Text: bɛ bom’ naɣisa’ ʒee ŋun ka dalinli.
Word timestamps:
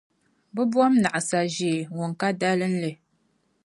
bɛ 0.53 0.61
bom’ 0.71 0.93
naɣisa’ 1.01 1.39
ʒee 1.55 1.79
ŋun 1.95 2.11
ka 2.19 2.27
dalinli. 2.39 2.91